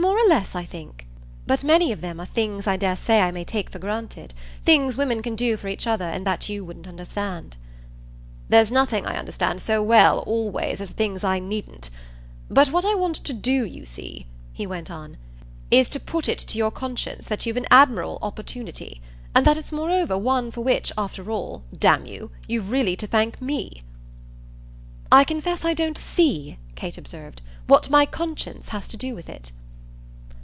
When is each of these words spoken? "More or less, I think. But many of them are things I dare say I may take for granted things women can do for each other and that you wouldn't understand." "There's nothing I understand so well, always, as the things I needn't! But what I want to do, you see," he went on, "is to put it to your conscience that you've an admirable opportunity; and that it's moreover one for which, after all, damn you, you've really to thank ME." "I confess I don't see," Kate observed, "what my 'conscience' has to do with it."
"More 0.00 0.16
or 0.16 0.28
less, 0.28 0.54
I 0.54 0.64
think. 0.64 1.06
But 1.46 1.64
many 1.64 1.90
of 1.90 2.00
them 2.02 2.20
are 2.20 2.26
things 2.26 2.68
I 2.68 2.76
dare 2.76 2.96
say 2.96 3.20
I 3.20 3.32
may 3.32 3.42
take 3.42 3.68
for 3.70 3.80
granted 3.80 4.32
things 4.64 4.96
women 4.96 5.22
can 5.22 5.34
do 5.34 5.56
for 5.56 5.66
each 5.66 5.88
other 5.88 6.04
and 6.04 6.24
that 6.24 6.48
you 6.48 6.64
wouldn't 6.64 6.86
understand." 6.86 7.56
"There's 8.48 8.70
nothing 8.70 9.06
I 9.06 9.16
understand 9.18 9.60
so 9.60 9.82
well, 9.82 10.20
always, 10.20 10.80
as 10.80 10.88
the 10.88 10.94
things 10.94 11.24
I 11.24 11.40
needn't! 11.40 11.90
But 12.48 12.68
what 12.70 12.84
I 12.84 12.94
want 12.94 13.16
to 13.16 13.32
do, 13.32 13.64
you 13.64 13.84
see," 13.84 14.26
he 14.52 14.68
went 14.68 14.88
on, 14.88 15.16
"is 15.68 15.88
to 15.90 16.00
put 16.00 16.28
it 16.28 16.38
to 16.38 16.58
your 16.58 16.70
conscience 16.70 17.26
that 17.26 17.44
you've 17.44 17.56
an 17.56 17.66
admirable 17.68 18.20
opportunity; 18.22 19.00
and 19.34 19.44
that 19.46 19.56
it's 19.56 19.72
moreover 19.72 20.16
one 20.16 20.52
for 20.52 20.60
which, 20.60 20.92
after 20.96 21.28
all, 21.30 21.64
damn 21.76 22.06
you, 22.06 22.30
you've 22.46 22.70
really 22.70 22.94
to 22.96 23.06
thank 23.06 23.42
ME." 23.42 23.82
"I 25.10 25.24
confess 25.24 25.64
I 25.64 25.74
don't 25.74 25.98
see," 25.98 26.56
Kate 26.76 26.98
observed, 26.98 27.42
"what 27.66 27.90
my 27.90 28.06
'conscience' 28.06 28.68
has 28.68 28.86
to 28.88 28.96
do 28.96 29.14
with 29.16 29.28
it." 29.28 29.50